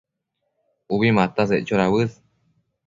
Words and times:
Ubi 0.95 1.13
mataseccho 1.19 1.81
dauës 1.83 2.21